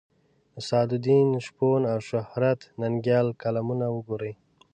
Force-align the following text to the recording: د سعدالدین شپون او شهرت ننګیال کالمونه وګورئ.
د 0.53 0.55
سعدالدین 0.67 1.27
شپون 1.45 1.81
او 1.91 1.99
شهرت 2.09 2.59
ننګیال 2.81 3.27
کالمونه 3.41 3.85
وګورئ. 3.95 4.33